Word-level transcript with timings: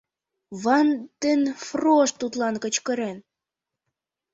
—Ван 0.63 0.87
дер 1.21 1.39
Фрош 1.65 2.09
тудлан 2.19 2.55
кычкырен. 2.63 3.17